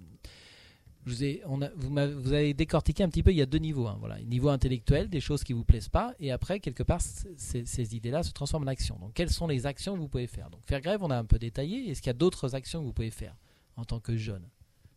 je 1.08 1.14
vous, 1.14 1.24
ai, 1.24 1.42
on 1.46 1.60
a- 1.62 1.70
vous, 1.76 1.90
m'avez- 1.90 2.14
vous 2.14 2.32
avez 2.32 2.54
décortiqué 2.54 3.02
un 3.02 3.08
petit 3.08 3.22
peu 3.22 3.30
il 3.32 3.36
y 3.36 3.42
a 3.42 3.46
deux 3.46 3.58
niveaux 3.58 3.86
hein, 3.88 3.96
voilà. 3.98 4.20
Niveau 4.20 4.48
intellectuel 4.50 5.08
des 5.08 5.20
choses 5.20 5.42
qui 5.42 5.52
vous 5.52 5.64
plaisent 5.64 5.88
pas 5.88 6.14
et 6.20 6.30
après 6.30 6.60
quelque 6.60 6.82
part 6.82 7.00
ces, 7.00 7.96
idées-là 7.96 8.22
se 8.22 8.32
transforment 8.32 8.64
en 8.64 8.68
action. 8.68 8.96
Donc 9.00 9.14
quelles 9.14 9.30
sont 9.30 9.46
les 9.46 9.66
actions 9.66 9.94
que 9.94 9.98
vous 10.00 10.08
pouvez 10.08 10.26
faire? 10.26 10.50
Donc 10.50 10.60
faire 10.64 10.80
grève 10.80 11.02
on 11.02 11.10
a 11.10 11.16
un 11.18 11.24
peu 11.24 11.38
détaillé. 11.38 11.90
Est-ce 11.90 12.00
qu'il 12.02 12.08
y 12.08 12.10
a 12.10 12.14
d'autres 12.14 12.54
actions 12.54 12.80
que 12.80 12.86
vous 12.86 12.92
pouvez 12.92 13.10
faire 13.10 13.34
en 13.76 13.84
tant 13.84 14.00
que 14.00 14.16
jeune 14.16 14.42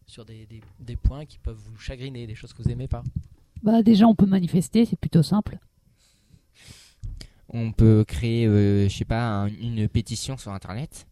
sur 0.06 0.26
des, 0.26 0.46
des, 0.46 0.62
des 0.80 0.96
points 0.96 1.26
qui 1.26 1.40
peuvent 1.40 1.58
vous 1.58 1.78
chagriner 1.78 2.28
des 2.28 2.36
choses 2.36 2.54
que 2.54 2.62
vous 2.62 2.70
aimez 2.70 2.88
pas? 2.88 3.04
Bah 3.64 3.82
déjà 3.84 4.06
on 4.08 4.16
peut 4.16 4.26
manifester, 4.26 4.86
c'est 4.86 5.00
plutôt 5.00 5.24
simple. 5.24 5.58
On 7.54 7.72
peut 7.74 8.06
créer, 8.08 8.46
euh, 8.48 8.88
je 8.88 8.96
sais 8.98 9.06
pas, 9.06 9.24
un- 9.44 9.48
une 9.48 9.88
pétition 9.90 10.38
sur 10.38 10.52
internet. 10.54 11.06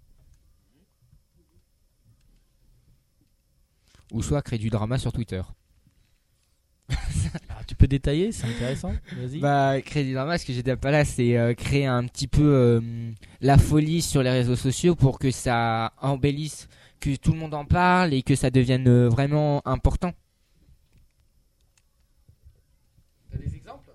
Ou 4.11 4.21
soit 4.23 4.41
créer 4.41 4.59
du 4.59 4.69
drama 4.69 4.97
sur 4.97 5.11
Twitter. 5.11 5.41
Ah, 7.49 7.61
tu 7.67 7.75
peux 7.75 7.87
détailler 7.87 8.31
c'est 8.31 8.47
intéressant 8.47 8.93
vas-y 9.11 9.39
Bah, 9.39 9.79
créer 9.81 10.03
du 10.03 10.13
drama, 10.13 10.37
ce 10.37 10.45
que 10.45 10.53
j'étais 10.53 10.75
pas 10.75 10.89
là, 10.89 11.05
c'est 11.05 11.37
euh, 11.37 11.53
créer 11.53 11.85
un 11.85 12.03
petit 12.05 12.27
peu 12.27 12.41
euh, 12.43 13.11
la 13.41 13.57
folie 13.59 14.01
sur 14.01 14.23
les 14.23 14.31
réseaux 14.31 14.55
sociaux 14.55 14.95
pour 14.95 15.19
que 15.19 15.29
ça 15.29 15.93
embellisse, 16.01 16.67
que 16.99 17.15
tout 17.15 17.31
le 17.31 17.37
monde 17.37 17.53
en 17.53 17.65
parle 17.65 18.13
et 18.13 18.23
que 18.23 18.35
ça 18.35 18.49
devienne 18.49 18.87
euh, 18.87 19.09
vraiment 19.09 19.61
important. 19.67 20.13
T'as 23.31 23.37
des 23.37 23.55
exemples? 23.55 23.91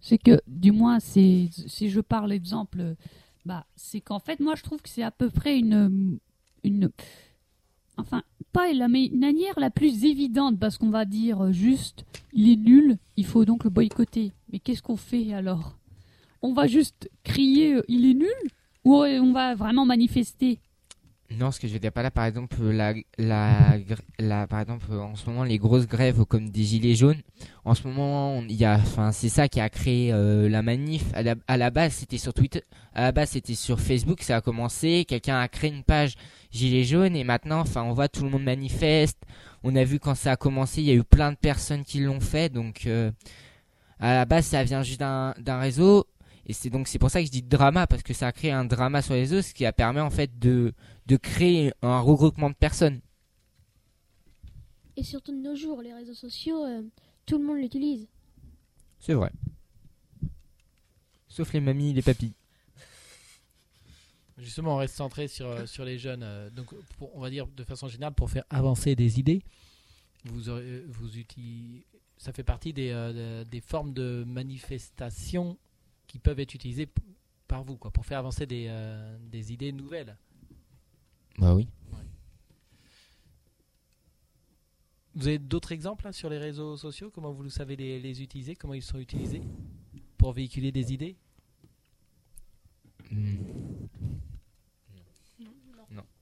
C'est 0.00 0.18
que, 0.18 0.40
du 0.46 0.72
moins, 0.72 1.00
si 1.00 1.50
je 1.50 2.00
parle 2.00 2.32
exemple, 2.32 2.96
bah, 3.46 3.64
c'est 3.76 4.00
qu'en 4.00 4.18
fait, 4.18 4.40
moi, 4.40 4.54
je 4.54 4.62
trouve 4.62 4.82
que 4.82 4.88
c'est 4.88 5.02
à 5.02 5.10
peu 5.10 5.30
près 5.30 5.58
une, 5.58 6.18
une, 6.64 6.90
enfin, 8.00 8.22
pas 8.52 8.72
la 8.72 8.88
manière 8.88 9.58
la 9.58 9.70
plus 9.70 10.04
évidente, 10.04 10.58
parce 10.58 10.78
qu'on 10.78 10.90
va 10.90 11.04
dire 11.04 11.44
euh, 11.44 11.52
juste, 11.52 12.04
il 12.32 12.50
est 12.50 12.56
nul, 12.56 12.98
il 13.16 13.26
faut 13.26 13.44
donc 13.44 13.64
le 13.64 13.70
boycotter. 13.70 14.32
Mais 14.52 14.58
qu'est-ce 14.58 14.82
qu'on 14.82 14.96
fait 14.96 15.32
alors? 15.32 15.78
On 16.42 16.52
va 16.52 16.66
juste 16.66 17.10
crier, 17.22 17.74
euh, 17.74 17.82
il 17.88 18.06
est 18.10 18.14
nul, 18.14 18.50
ou 18.84 18.96
on 18.96 19.32
va 19.32 19.54
vraiment 19.54 19.86
manifester? 19.86 20.58
Non, 21.38 21.52
ce 21.52 21.60
que 21.60 21.68
je 21.68 21.72
veux 21.72 21.78
dire 21.78 21.92
pas 21.92 22.02
là, 22.02 22.10
par 22.10 22.24
exemple, 22.24 22.60
la, 22.60 22.92
la, 23.16 23.78
la, 24.18 24.48
par 24.48 24.60
exemple, 24.60 24.92
en 24.92 25.14
ce 25.14 25.30
moment, 25.30 25.44
les 25.44 25.58
grosses 25.58 25.86
grèves 25.86 26.24
comme 26.24 26.50
des 26.50 26.64
gilets 26.64 26.96
jaunes. 26.96 27.22
En 27.64 27.74
ce 27.74 27.86
moment, 27.86 28.42
il 28.42 28.56
y 28.56 28.64
a, 28.64 28.74
enfin, 28.74 29.12
c'est 29.12 29.28
ça 29.28 29.48
qui 29.48 29.60
a 29.60 29.68
créé 29.70 30.12
euh, 30.12 30.48
la 30.48 30.62
manif. 30.62 31.04
À 31.14 31.22
la, 31.22 31.36
à 31.46 31.56
la 31.56 31.70
base, 31.70 31.92
c'était 31.92 32.18
sur 32.18 32.34
Twitter. 32.34 32.64
À 32.94 33.02
la 33.02 33.12
base, 33.12 33.30
c'était 33.30 33.54
sur 33.54 33.78
Facebook. 33.78 34.22
Ça 34.22 34.36
a 34.36 34.40
commencé. 34.40 35.04
Quelqu'un 35.06 35.38
a 35.38 35.46
créé 35.46 35.70
une 35.70 35.84
page 35.84 36.14
gilets 36.50 36.82
jaunes 36.84 37.14
et 37.14 37.22
maintenant, 37.22 37.60
enfin, 37.60 37.84
on 37.84 37.92
voit 37.92 38.08
tout 38.08 38.24
le 38.24 38.30
monde 38.30 38.42
manifeste. 38.42 39.18
On 39.62 39.76
a 39.76 39.84
vu 39.84 40.00
quand 40.00 40.16
ça 40.16 40.32
a 40.32 40.36
commencé, 40.36 40.80
il 40.80 40.88
y 40.88 40.90
a 40.90 40.94
eu 40.94 41.04
plein 41.04 41.30
de 41.30 41.36
personnes 41.36 41.84
qui 41.84 42.00
l'ont 42.00 42.20
fait. 42.20 42.52
Donc, 42.52 42.86
euh, 42.86 43.12
à 44.00 44.14
la 44.14 44.24
base, 44.24 44.46
ça 44.46 44.64
vient 44.64 44.82
juste 44.82 44.98
d'un 45.00 45.34
d'un 45.38 45.60
réseau. 45.60 46.06
Et 46.46 46.52
c'est 46.52 46.70
donc 46.70 46.88
c'est 46.88 46.98
pour 46.98 47.10
ça 47.10 47.20
que 47.20 47.26
je 47.26 47.30
dis 47.30 47.42
drama 47.42 47.86
parce 47.86 48.02
que 48.02 48.14
ça 48.14 48.26
a 48.28 48.32
créé 48.32 48.50
un 48.50 48.64
drama 48.64 49.02
sur 49.02 49.14
les 49.14 49.20
réseaux, 49.20 49.42
ce 49.42 49.54
qui 49.54 49.64
a 49.66 49.72
permis 49.72 50.00
en 50.00 50.10
fait 50.10 50.38
de 50.40 50.72
de 51.10 51.16
créer 51.16 51.72
un 51.82 51.98
regroupement 52.00 52.50
de 52.50 52.54
personnes. 52.54 53.00
Et 54.96 55.02
surtout 55.02 55.32
de 55.32 55.38
nos 55.42 55.56
jours, 55.56 55.82
les 55.82 55.92
réseaux 55.92 56.14
sociaux, 56.14 56.64
euh, 56.64 56.82
tout 57.26 57.36
le 57.36 57.44
monde 57.44 57.58
l'utilise. 57.58 58.06
C'est 59.00 59.14
vrai. 59.14 59.32
Sauf 61.26 61.52
les 61.52 61.58
mamies 61.60 61.90
et 61.90 61.94
les 61.94 62.02
papis. 62.02 62.32
Justement, 64.38 64.74
on 64.74 64.76
reste 64.76 64.94
centré 64.94 65.26
sur, 65.26 65.46
euh, 65.46 65.66
sur 65.66 65.84
les 65.84 65.98
jeunes. 65.98 66.22
euh, 66.22 66.48
donc, 66.50 66.72
pour- 66.96 67.14
on 67.16 67.20
va 67.20 67.28
dire 67.28 67.48
de 67.48 67.64
façon 67.64 67.88
générale, 67.88 68.14
pour 68.14 68.30
faire 68.30 68.44
avancer 68.48 68.94
des 68.94 69.18
idées, 69.18 69.42
vous 70.24 70.48
aurez, 70.48 70.80
vous 70.86 71.08
uti- 71.16 71.82
ça 72.18 72.32
fait 72.32 72.44
partie 72.44 72.72
des, 72.72 72.90
euh, 72.90 73.42
de- 73.42 73.48
des 73.50 73.60
formes 73.60 73.92
de 73.92 74.22
manifestation 74.28 75.58
qui 76.06 76.20
peuvent 76.20 76.38
être 76.38 76.54
utilisées 76.54 76.88
par 77.48 77.64
vous, 77.64 77.76
quoi, 77.76 77.90
pour 77.90 78.06
faire 78.06 78.20
avancer 78.20 78.46
des, 78.46 78.66
euh, 78.68 79.18
des 79.28 79.52
idées 79.52 79.72
nouvelles. 79.72 80.16
Bah 81.38 81.54
oui. 81.54 81.68
Vous 85.14 85.26
avez 85.26 85.38
d'autres 85.38 85.72
exemples 85.72 86.12
sur 86.12 86.30
les 86.30 86.38
réseaux 86.38 86.76
sociaux? 86.76 87.10
Comment 87.10 87.32
vous 87.32 87.50
savez 87.50 87.76
les, 87.76 87.98
les 87.98 88.22
utiliser? 88.22 88.54
Comment 88.54 88.74
ils 88.74 88.82
sont 88.82 88.98
utilisés 88.98 89.42
pour 90.16 90.32
véhiculer 90.32 90.70
des 90.70 90.92
idées? 90.92 91.16
Hmm. 93.10 93.36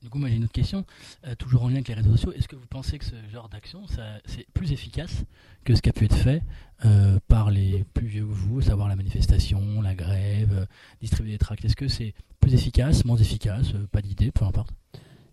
Du 0.01 0.09
coup, 0.09 0.17
moi 0.17 0.29
j'ai 0.29 0.35
une 0.35 0.45
autre 0.45 0.53
question, 0.53 0.85
euh, 1.27 1.35
toujours 1.35 1.63
en 1.63 1.67
lien 1.67 1.75
avec 1.75 1.89
les 1.89 1.93
réseaux 1.93 2.11
sociaux. 2.11 2.31
Est-ce 2.31 2.47
que 2.47 2.55
vous 2.55 2.67
pensez 2.67 2.97
que 2.97 3.05
ce 3.05 3.15
genre 3.31 3.49
d'action, 3.49 3.85
c'est 4.25 4.47
plus 4.53 4.71
efficace 4.71 5.25
que 5.65 5.75
ce 5.75 5.81
qui 5.81 5.89
a 5.89 5.93
pu 5.93 6.05
être 6.05 6.15
fait 6.15 6.41
euh, 6.85 7.19
par 7.27 7.51
les 7.51 7.83
plus 7.93 8.07
vieux 8.07 8.25
que 8.25 8.31
vous, 8.31 8.61
savoir 8.61 8.87
la 8.87 8.95
manifestation, 8.95 9.81
la 9.81 9.95
grève, 9.95 10.53
euh, 10.53 10.65
distribuer 11.01 11.33
des 11.33 11.37
tracts? 11.37 11.65
Est-ce 11.65 11.75
que 11.75 11.89
c'est 11.89 12.13
plus 12.39 12.53
efficace, 12.53 13.03
moins 13.03 13.17
efficace 13.17 13.73
Pas 13.91 14.01
d'idée, 14.01 14.31
peu 14.31 14.45
importe? 14.45 14.69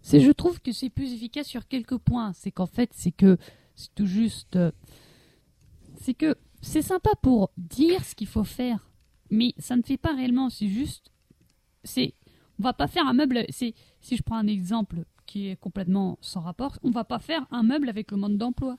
C'est, 0.02 0.20
je 0.20 0.32
trouve 0.32 0.61
que 0.61 0.73
c'est 0.73 0.90
plus 0.90 1.12
efficace 1.12 1.46
sur 1.46 1.68
quelques 1.68 1.99
points. 1.99 2.32
C'est 2.32 2.50
qu'en 2.50 2.66
fait, 2.66 2.90
c'est 2.92 3.12
que 3.12 3.38
c'est 3.76 3.94
tout 3.94 4.06
juste, 4.06 4.58
c'est 6.00 6.14
que 6.14 6.35
c'est 6.61 6.82
sympa 6.82 7.11
pour 7.23 7.50
dire 7.56 8.04
ce 8.04 8.16
qu'il 8.16 8.26
faut 8.26 8.44
faire, 8.44 8.90
mais 9.30 9.54
ça 9.58 9.76
ne 9.76 9.82
fait 9.82 9.96
pas 9.96 10.14
réellement. 10.14 10.50
C'est 10.50 10.68
juste, 10.68 11.12
c'est, 11.85 12.14
on 12.58 12.64
va 12.64 12.73
pas 12.73 12.88
faire 12.88 13.06
un 13.06 13.12
meuble. 13.12 13.44
C'est, 13.50 13.75
si 14.06 14.16
je 14.16 14.22
prends 14.22 14.36
un 14.36 14.46
exemple 14.46 15.04
qui 15.26 15.48
est 15.48 15.56
complètement 15.56 16.16
sans 16.20 16.40
rapport, 16.40 16.78
on 16.84 16.90
va 16.92 17.02
pas 17.02 17.18
faire 17.18 17.44
un 17.50 17.64
meuble 17.64 17.88
avec 17.88 18.12
le 18.12 18.16
mode 18.16 18.38
d'emploi. 18.38 18.78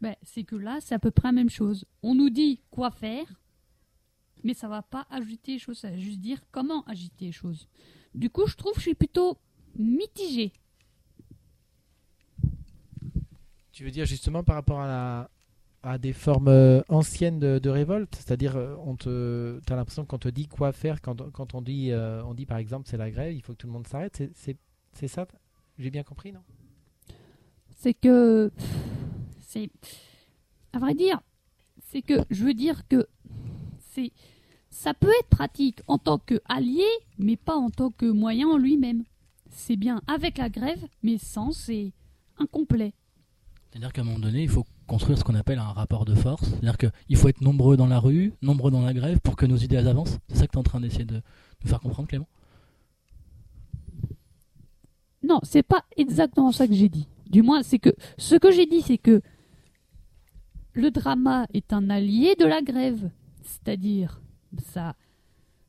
Ben, 0.00 0.14
c'est 0.22 0.44
que 0.44 0.54
là, 0.54 0.78
c'est 0.80 0.94
à 0.94 1.00
peu 1.00 1.10
près 1.10 1.26
la 1.28 1.32
même 1.32 1.50
chose. 1.50 1.84
On 2.04 2.14
nous 2.14 2.30
dit 2.30 2.60
quoi 2.70 2.92
faire, 2.92 3.26
mais 4.44 4.54
ça 4.54 4.68
va 4.68 4.82
pas 4.82 5.08
agiter 5.10 5.54
les 5.54 5.58
choses, 5.58 5.78
ça 5.78 5.90
va 5.90 5.96
juste 5.96 6.20
dire 6.20 6.40
comment 6.52 6.84
agiter 6.84 7.24
les 7.26 7.32
choses. 7.32 7.66
Du 8.14 8.30
coup, 8.30 8.46
je 8.46 8.54
trouve 8.54 8.74
que 8.74 8.78
je 8.78 8.84
suis 8.84 8.94
plutôt 8.94 9.38
mitigée. 9.76 10.52
Tu 13.72 13.82
veux 13.82 13.90
dire 13.90 14.06
justement 14.06 14.44
par 14.44 14.54
rapport 14.54 14.80
à, 14.82 14.86
la- 14.86 15.30
à 15.84 15.98
des 15.98 16.14
formes 16.14 16.48
euh, 16.48 16.80
anciennes 16.88 17.38
de, 17.38 17.58
de 17.58 17.70
révolte. 17.70 18.14
C'est-à-dire, 18.14 18.56
euh, 18.56 18.74
on 18.84 18.96
te, 18.96 19.60
as 19.70 19.76
l'impression 19.76 20.06
qu'on 20.06 20.18
te 20.18 20.28
dit 20.28 20.48
quoi 20.48 20.72
faire 20.72 21.02
quand, 21.02 21.30
quand 21.32 21.54
on, 21.54 21.60
dit, 21.60 21.92
euh, 21.92 22.24
on 22.24 22.32
dit 22.34 22.46
par 22.46 22.56
exemple 22.58 22.88
c'est 22.88 22.96
la 22.96 23.10
grève, 23.10 23.34
il 23.34 23.42
faut 23.42 23.52
que 23.52 23.58
tout 23.58 23.66
le 23.66 23.72
monde 23.74 23.86
s'arrête. 23.86 24.16
C'est- 24.16 24.30
C'est 24.34 24.56
c'est 24.92 25.08
ça? 25.08 25.26
J'ai 25.78 25.90
bien 25.90 26.04
compris, 26.04 26.32
non? 26.32 26.40
C'est 27.76 27.94
que 27.94 28.50
c'est 29.40 29.68
à 30.72 30.78
vrai 30.78 30.94
dire 30.94 31.20
c'est 31.90 32.00
que 32.00 32.14
je 32.30 32.44
veux 32.44 32.54
dire 32.54 32.86
que 32.88 33.06
c'est 33.92 34.12
ça 34.70 34.94
peut 34.94 35.10
être 35.20 35.28
pratique 35.28 35.80
en 35.86 35.98
tant 35.98 36.18
que 36.18 36.40
allié 36.48 36.86
mais 37.18 37.36
pas 37.36 37.56
en 37.56 37.70
tant 37.70 37.90
que 37.90 38.06
moyen 38.06 38.48
en 38.48 38.56
lui-même. 38.56 39.04
C'est 39.50 39.76
bien 39.76 40.00
avec 40.06 40.38
la 40.38 40.48
grève 40.48 40.84
mais 41.02 41.18
sans 41.18 41.52
c'est 41.52 41.92
incomplet. 42.38 42.94
C'est-à-dire 43.70 43.92
qu'à 43.92 44.02
un 44.02 44.04
moment 44.04 44.20
donné, 44.20 44.44
il 44.44 44.48
faut 44.48 44.64
construire 44.86 45.18
ce 45.18 45.24
qu'on 45.24 45.34
appelle 45.34 45.58
un 45.58 45.72
rapport 45.72 46.04
de 46.04 46.14
force. 46.14 46.44
C'est-à-dire 46.44 46.78
qu'il 46.78 47.16
faut 47.16 47.28
être 47.28 47.40
nombreux 47.40 47.76
dans 47.76 47.86
la 47.86 47.98
rue, 47.98 48.32
nombreux 48.42 48.70
dans 48.70 48.82
la 48.82 48.92
grève 48.92 49.20
pour 49.20 49.36
que 49.36 49.46
nos 49.46 49.56
idées 49.56 49.76
avancent. 49.76 50.18
C'est 50.28 50.36
ça 50.36 50.46
que 50.46 50.52
tu 50.52 50.56
es 50.56 50.60
en 50.60 50.64
train 50.64 50.80
d'essayer 50.80 51.04
de 51.04 51.16
nous 51.62 51.68
faire 51.68 51.80
comprendre, 51.80 52.08
Clément? 52.08 52.28
Non 55.22 55.40
c'est 55.42 55.62
pas 55.62 55.84
exactement 55.96 56.52
ça 56.52 56.68
que 56.68 56.74
j'ai 56.74 56.90
dit 56.90 57.08
du 57.30 57.40
moins 57.40 57.62
c'est 57.62 57.78
que 57.78 57.88
ce 58.18 58.34
que 58.34 58.52
j'ai 58.52 58.66
dit 58.66 58.82
c'est 58.82 58.98
que 58.98 59.22
le 60.74 60.90
drama 60.90 61.46
est 61.54 61.72
un 61.72 61.88
allié 61.88 62.34
de 62.38 62.44
la 62.44 62.60
grève 62.60 63.10
c'est-à-dire 63.42 64.20
ça 64.58 64.94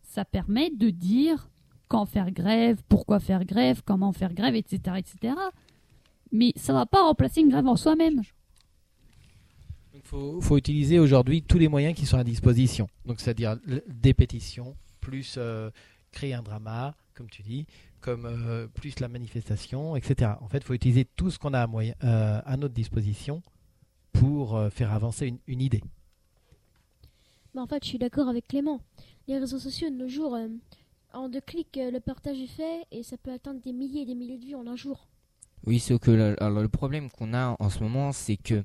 ça 0.04 0.26
permet 0.26 0.72
de 0.72 0.90
dire 0.90 1.50
quand 1.88 2.06
faire 2.06 2.32
grève, 2.32 2.82
pourquoi 2.90 3.20
faire 3.20 3.46
grève, 3.46 3.82
comment 3.84 4.12
faire 4.12 4.34
grève, 4.34 4.56
etc., 4.56 4.98
etc. 4.98 5.36
Mais 6.32 6.52
ça 6.56 6.74
va 6.74 6.86
pas 6.86 7.04
remplacer 7.04 7.42
une 7.42 7.50
grève 7.50 7.68
en 7.68 7.76
soi-même. 7.76 8.22
Il 10.06 10.10
faut, 10.10 10.40
faut 10.40 10.58
utiliser 10.58 11.00
aujourd'hui 11.00 11.42
tous 11.42 11.58
les 11.58 11.68
moyens 11.68 11.96
qui 11.96 12.06
sont 12.06 12.18
à 12.18 12.24
disposition. 12.24 12.88
Donc, 13.06 13.20
c'est-à-dire 13.20 13.58
des 13.88 14.14
pétitions, 14.14 14.76
plus 15.02 15.34
euh, 15.40 15.72
créer 16.12 16.36
un 16.36 16.44
drama, 16.44 16.94
comme 17.16 17.28
tu 17.28 17.42
dis, 17.42 17.66
comme 18.02 18.26
euh, 18.26 18.68
plus 18.68 19.00
la 19.00 19.08
manifestation, 19.08 19.96
etc. 19.96 20.34
En 20.42 20.48
fait, 20.48 20.60
il 20.60 20.64
faut 20.64 20.76
utiliser 20.76 21.06
tout 21.06 21.32
ce 21.32 21.40
qu'on 21.40 21.56
a 21.56 21.62
à, 21.62 21.68
moyen- 21.68 21.96
euh, 22.04 22.40
à 22.46 22.56
notre 22.56 22.76
disposition 22.76 23.42
pour 24.14 24.56
euh, 24.56 24.70
faire 24.70 24.94
avancer 24.94 25.26
une, 25.28 25.40
une 25.48 25.62
idée. 25.62 25.82
Mais 27.56 27.62
en 27.62 27.68
fait, 27.68 27.84
je 27.84 27.90
suis 27.90 27.98
d'accord 27.98 28.28
avec 28.30 28.48
Clément. 28.48 28.80
Les 29.28 29.40
réseaux 29.40 29.58
sociaux 29.60 29.90
de 29.90 29.96
nos 29.96 30.08
jours, 30.08 30.36
euh, 30.36 30.48
en 31.14 31.30
deux 31.30 31.42
clics, 31.42 31.78
euh, 31.78 31.90
le 31.90 32.00
partage 32.00 32.38
est 32.40 32.46
fait 32.48 32.86
et 32.92 33.02
ça 33.02 33.18
peut 33.18 33.32
atteindre 33.32 33.60
des 33.62 33.74
milliers 33.74 34.02
et 34.02 34.06
des 34.06 34.14
milliers 34.16 34.38
de 34.38 34.46
vues 34.46 34.56
en 34.56 34.68
un 34.68 34.76
jour. 34.76 35.08
Oui, 35.66 35.80
sauf 35.80 36.00
que 36.00 36.12
le, 36.12 36.44
alors, 36.44 36.62
le 36.62 36.70
problème 36.70 37.10
qu'on 37.10 37.34
a 37.34 37.56
en 37.58 37.70
ce 37.72 37.80
moment, 37.82 38.12
c'est 38.12 38.38
que 38.38 38.64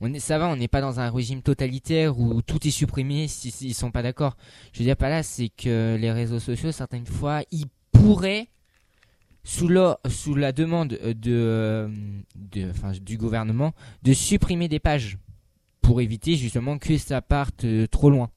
on 0.00 0.12
est, 0.12 0.20
ça 0.20 0.38
va, 0.38 0.48
on 0.48 0.56
n'est 0.56 0.68
pas 0.68 0.80
dans 0.80 1.00
un 1.00 1.10
régime 1.10 1.42
totalitaire 1.42 2.18
où 2.18 2.42
tout 2.42 2.66
est 2.66 2.70
supprimé 2.70 3.28
s'ils 3.28 3.52
si, 3.52 3.68
ils 3.68 3.74
sont 3.74 3.90
pas 3.90 4.02
d'accord. 4.02 4.36
Je 4.72 4.80
veux 4.80 4.84
dire 4.84 4.96
pas 4.96 5.08
là, 5.08 5.22
c'est 5.22 5.48
que 5.48 5.96
les 5.98 6.12
réseaux 6.12 6.40
sociaux, 6.40 6.72
certaines 6.72 7.06
fois, 7.06 7.42
ils 7.50 7.66
pourraient, 7.92 8.48
sous 9.44 9.68
la, 9.68 10.52
demande 10.52 10.88
de, 10.88 11.14
euh, 11.26 11.88
enfin, 12.70 12.92
du 12.92 13.18
gouvernement, 13.18 13.72
de 14.02 14.12
supprimer 14.12 14.68
des 14.68 14.80
pages 14.80 15.18
pour 15.82 16.00
éviter 16.00 16.36
justement 16.36 16.78
que 16.78 16.96
ça 16.96 17.20
parte 17.20 17.64
euh, 17.64 17.86
trop 17.86 18.08
loin. 18.08 18.30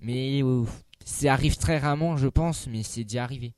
Mais 0.00 0.42
euh, 0.42 0.64
ça 1.04 1.32
arrive 1.32 1.56
très 1.56 1.78
rarement, 1.78 2.16
je 2.16 2.28
pense, 2.28 2.66
mais 2.66 2.82
c'est 2.82 3.04
déjà 3.04 3.24
arrivé. 3.24 3.54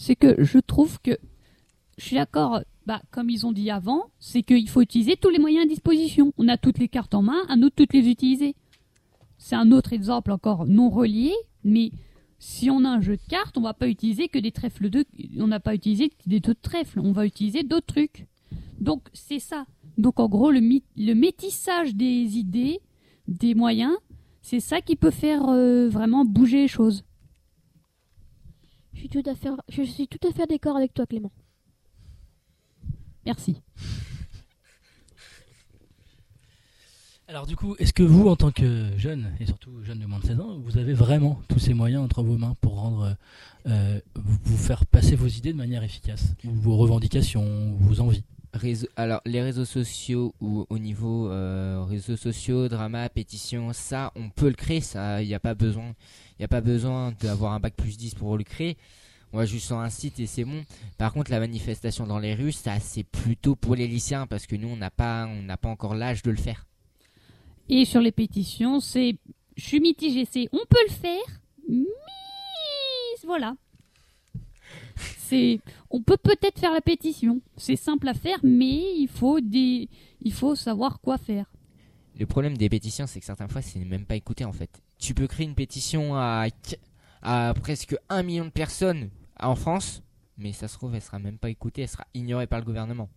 C'est 0.00 0.14
que 0.14 0.44
je 0.44 0.58
trouve 0.58 1.00
que 1.00 1.18
je 1.98 2.04
suis 2.04 2.16
d'accord, 2.16 2.60
bah, 2.86 3.02
comme 3.10 3.28
ils 3.28 3.46
ont 3.46 3.52
dit 3.52 3.68
avant, 3.68 4.12
c'est 4.20 4.44
qu'il 4.44 4.68
faut 4.68 4.80
utiliser 4.80 5.16
tous 5.16 5.28
les 5.28 5.40
moyens 5.40 5.64
à 5.64 5.68
disposition. 5.68 6.32
On 6.38 6.46
a 6.46 6.56
toutes 6.56 6.78
les 6.78 6.86
cartes 6.86 7.14
en 7.14 7.22
main, 7.22 7.42
à 7.48 7.56
nous 7.56 7.68
de 7.68 7.74
toutes 7.74 7.92
les 7.92 8.08
utiliser. 8.08 8.54
C'est 9.38 9.56
un 9.56 9.72
autre 9.72 9.92
exemple 9.92 10.30
encore 10.30 10.66
non 10.66 10.88
relié, 10.88 11.32
mais 11.64 11.90
si 12.38 12.70
on 12.70 12.84
a 12.84 12.88
un 12.90 13.00
jeu 13.00 13.16
de 13.16 13.28
cartes, 13.28 13.58
on 13.58 13.62
va 13.62 13.74
pas 13.74 13.88
utiliser 13.88 14.28
que 14.28 14.38
des 14.38 14.52
trèfles 14.52 14.88
de, 14.88 15.04
on 15.36 15.48
n'a 15.48 15.58
pas 15.58 15.74
utilisé 15.74 16.12
des 16.26 16.38
deux 16.38 16.54
trèfles, 16.54 17.00
on 17.00 17.10
va 17.10 17.26
utiliser 17.26 17.64
d'autres 17.64 17.86
trucs. 17.86 18.26
Donc 18.78 19.08
c'est 19.12 19.40
ça. 19.40 19.66
Donc 19.96 20.20
en 20.20 20.28
gros 20.28 20.52
le 20.52 21.14
métissage 21.14 21.96
des 21.96 22.38
idées, 22.38 22.78
des 23.26 23.56
moyens, 23.56 23.96
c'est 24.42 24.60
ça 24.60 24.80
qui 24.80 24.94
peut 24.94 25.10
faire 25.10 25.48
euh, 25.48 25.88
vraiment 25.88 26.24
bouger 26.24 26.62
les 26.62 26.68
choses. 26.68 27.02
Je 28.98 29.02
suis 29.02 29.10
tout 29.10 29.30
à 29.30 29.34
fait, 29.36 29.48
je 29.68 29.82
suis 29.84 30.08
tout 30.08 30.18
à 30.26 30.46
d'accord 30.46 30.76
avec 30.76 30.92
toi, 30.92 31.06
Clément. 31.06 31.30
Merci. 33.24 33.62
Alors 37.28 37.46
du 37.46 37.54
coup, 37.54 37.76
est-ce 37.78 37.92
que 37.92 38.02
vous, 38.02 38.26
en 38.26 38.34
tant 38.34 38.50
que 38.50 38.90
jeune, 38.96 39.30
et 39.38 39.46
surtout 39.46 39.84
jeune 39.84 40.00
de 40.00 40.06
moins 40.06 40.18
de 40.18 40.26
16 40.26 40.40
ans, 40.40 40.58
vous 40.58 40.78
avez 40.78 40.94
vraiment 40.94 41.40
tous 41.46 41.60
ces 41.60 41.74
moyens 41.74 42.02
entre 42.02 42.24
vos 42.24 42.36
mains 42.36 42.56
pour 42.60 42.80
rendre, 42.80 43.16
euh, 43.66 44.00
vous 44.16 44.56
faire 44.56 44.84
passer 44.84 45.14
vos 45.14 45.28
idées 45.28 45.52
de 45.52 45.58
manière 45.58 45.84
efficace? 45.84 46.34
Vos 46.42 46.76
revendications, 46.76 47.76
vos 47.78 48.00
envies? 48.00 48.24
Alors 48.96 49.20
les 49.24 49.42
réseaux 49.42 49.64
sociaux 49.64 50.34
ou 50.40 50.66
au 50.68 50.78
niveau 50.78 51.30
euh, 51.30 51.84
réseaux 51.88 52.16
sociaux, 52.16 52.68
drama, 52.68 53.08
pétition, 53.08 53.72
ça 53.72 54.12
on 54.16 54.30
peut 54.30 54.48
le 54.48 54.54
créer, 54.54 54.80
ça 54.80 55.22
il 55.22 55.28
n'y 55.28 55.34
a 55.34 55.40
pas 55.40 55.54
besoin, 55.54 55.94
besoin 56.62 57.12
d'avoir 57.20 57.52
un 57.52 57.60
bac 57.60 57.74
plus 57.76 57.96
10 57.96 58.14
pour 58.14 58.36
le 58.36 58.44
créer. 58.44 58.76
On 59.32 59.36
va 59.36 59.44
juste 59.44 59.66
sur 59.66 59.78
un 59.78 59.90
site 59.90 60.18
et 60.20 60.26
c'est 60.26 60.44
bon. 60.44 60.64
Par 60.96 61.12
contre 61.12 61.30
la 61.30 61.40
manifestation 61.40 62.06
dans 62.06 62.18
les 62.18 62.34
rues, 62.34 62.52
ça 62.52 62.80
c'est 62.80 63.04
plutôt 63.04 63.54
pour 63.54 63.74
les 63.74 63.86
lycéens 63.86 64.26
parce 64.26 64.46
que 64.46 64.56
nous 64.56 64.68
on 64.68 64.76
n'a 64.76 64.90
pas 64.90 65.28
pas 65.60 65.68
encore 65.68 65.94
l'âge 65.94 66.22
de 66.22 66.30
le 66.30 66.38
faire. 66.38 66.64
Et 67.68 67.84
sur 67.84 68.00
les 68.00 68.12
pétitions, 68.12 68.80
c'est. 68.80 69.16
Je 69.56 69.64
suis 69.64 69.80
mitigée, 69.80 70.26
c'est. 70.30 70.48
On 70.52 70.64
peut 70.68 70.78
le 70.88 70.92
faire, 70.92 71.40
mais. 71.68 71.84
Voilà. 73.24 73.56
C'est. 75.28 75.60
On 75.90 76.02
peut 76.02 76.16
peut-être 76.16 76.58
faire 76.58 76.72
la 76.72 76.80
pétition. 76.80 77.40
C'est 77.56 77.76
simple 77.76 78.08
à 78.08 78.14
faire, 78.14 78.38
mais 78.42 78.96
il 78.96 79.08
faut 79.08 79.40
des. 79.40 79.88
Il 80.22 80.32
faut 80.32 80.54
savoir 80.54 81.00
quoi 81.00 81.18
faire. 81.18 81.46
Le 82.18 82.26
problème 82.26 82.56
des 82.56 82.68
pétitions, 82.68 83.06
c'est 83.06 83.20
que 83.20 83.26
certaines 83.26 83.48
fois, 83.48 83.62
c'est 83.62 83.78
même 83.84 84.04
pas 84.04 84.16
écouté 84.16 84.44
en 84.44 84.52
fait. 84.52 84.82
Tu 84.98 85.14
peux 85.14 85.26
créer 85.28 85.46
une 85.46 85.54
pétition 85.54 86.16
à, 86.16 86.46
à 87.22 87.54
presque 87.54 87.96
un 88.08 88.22
million 88.22 88.44
de 88.44 88.50
personnes 88.50 89.10
en 89.38 89.54
France, 89.54 90.02
mais 90.36 90.52
ça 90.52 90.66
se 90.66 90.74
trouve, 90.76 90.94
elle 90.94 91.02
sera 91.02 91.20
même 91.20 91.38
pas 91.38 91.50
écoutée, 91.50 91.82
elle 91.82 91.88
sera 91.88 92.06
ignorée 92.14 92.48
par 92.48 92.58
le 92.58 92.64
gouvernement. 92.64 93.08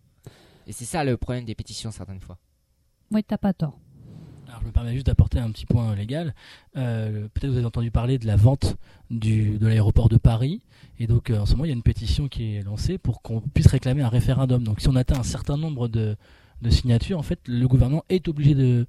Et 0.67 0.71
c'est 0.73 0.85
ça 0.85 1.03
le 1.03 1.17
problème 1.17 1.45
des 1.45 1.55
pétitions 1.55 1.91
certaines 1.91 2.19
fois. 2.21 2.37
Ouais, 3.09 3.23
t'as 3.23 3.37
pas 3.37 3.53
tort. 3.53 3.79
Je 4.61 4.67
me 4.67 4.71
permets 4.71 4.93
juste 4.93 5.07
d'apporter 5.07 5.39
un 5.39 5.51
petit 5.51 5.65
point 5.65 5.95
légal. 5.95 6.35
Euh, 6.77 7.27
Peut-être 7.33 7.51
vous 7.51 7.57
avez 7.57 7.65
entendu 7.65 7.89
parler 7.89 8.19
de 8.19 8.27
la 8.27 8.35
vente 8.35 8.77
de 9.09 9.65
l'aéroport 9.65 10.07
de 10.07 10.17
Paris. 10.17 10.61
Et 10.99 11.07
donc 11.07 11.29
euh, 11.29 11.39
en 11.39 11.45
ce 11.45 11.53
moment, 11.53 11.65
il 11.65 11.69
y 11.69 11.71
a 11.71 11.75
une 11.75 11.81
pétition 11.81 12.27
qui 12.27 12.55
est 12.55 12.63
lancée 12.63 12.97
pour 12.97 13.21
qu'on 13.21 13.41
puisse 13.41 13.67
réclamer 13.67 14.03
un 14.03 14.09
référendum. 14.09 14.63
Donc 14.63 14.79
si 14.79 14.87
on 14.87 14.95
atteint 14.95 15.19
un 15.19 15.23
certain 15.23 15.57
nombre 15.57 15.87
de, 15.87 16.15
signatures, 16.69 17.17
en 17.17 17.23
fait, 17.23 17.39
le 17.47 17.67
gouvernement 17.67 18.03
est 18.09 18.27
obligé 18.27 18.53
de, 18.53 18.85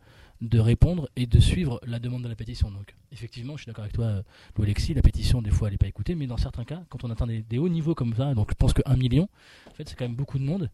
répondre 0.59 1.09
et 1.17 1.27
de 1.27 1.41
suivre 1.41 1.81
la 1.87 1.99
demande 1.99 2.23
de 2.23 2.29
la 2.29 2.35
pétition. 2.35 2.71
Donc 2.71 2.95
effectivement, 3.11 3.57
je 3.57 3.63
suis 3.63 3.71
d'accord 3.71 3.85
avec 3.85 3.95
toi, 3.95 4.05
euh, 4.05 4.23
Alexis, 4.63 4.93
la 4.93 5.03
pétition, 5.03 5.41
des 5.41 5.51
fois, 5.51 5.69
elle 5.69 5.75
n'est 5.75 5.79
pas 5.79 5.87
écoutée. 5.87 6.15
Mais 6.15 6.27
dans 6.27 6.37
certains 6.37 6.65
cas, 6.65 6.83
quand 6.91 7.03
on 7.05 7.11
atteint 7.11 7.27
des, 7.27 7.43
des 7.43 7.59
hauts 7.59 7.71
niveaux 7.71 7.95
comme 7.95 8.15
ça, 8.15 8.35
donc 8.35 8.51
je 8.51 8.55
pense 8.55 8.75
que 8.75 8.83
1 8.85 8.97
million, 8.97 9.29
en 9.71 9.75
fait, 9.75 9.89
c'est 9.89 9.97
quand 9.97 10.05
même 10.05 10.17
beaucoup 10.17 10.39
de 10.39 10.45
monde. 10.45 10.69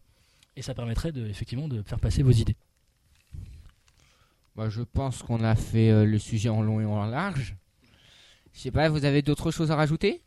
Et 0.57 0.61
ça 0.61 0.73
permettrait 0.73 1.13
de, 1.13 1.25
effectivement 1.27 1.69
de 1.69 1.81
faire 1.83 2.01
passer 2.01 2.21
vos 2.21 2.31
idées. 2.31 2.57
Bah, 4.59 4.67
je 4.67 4.81
pense 4.81 5.23
qu'on 5.23 5.41
a 5.41 5.55
fait 5.55 5.89
euh, 5.89 6.03
le 6.03 6.19
sujet 6.19 6.49
en 6.49 6.61
long 6.61 6.81
et 6.81 6.85
en 6.85 7.05
large. 7.05 7.55
Je 8.51 8.59
sais 8.59 8.71
pas, 8.71 8.89
vous 8.89 9.05
avez 9.05 9.21
d'autres 9.21 9.51
choses 9.51 9.71
à 9.71 9.77
rajouter? 9.77 10.21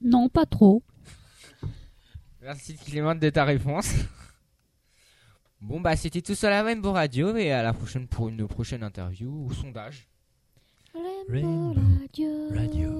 Non, 0.00 0.28
pas 0.28 0.46
trop. 0.46 0.84
Merci 2.40 2.76
Clément 2.76 3.16
de 3.16 3.28
ta 3.28 3.44
réponse. 3.44 3.92
Bon 5.60 5.78
bah 5.78 5.94
c'était 5.94 6.22
tout 6.22 6.34
sur 6.34 6.48
la 6.48 6.62
Rainbow 6.62 6.92
Radio 6.92 7.36
et 7.36 7.52
à 7.52 7.62
la 7.62 7.74
prochaine 7.74 8.06
pour 8.06 8.30
une 8.30 8.46
prochaine 8.48 8.82
interview 8.82 9.28
ou 9.30 9.52
sondage. 9.52 10.08
Rainbow 10.94 11.74
Rainbow 11.74 11.74
Radio. 12.00 12.48
Radio. 12.54 12.99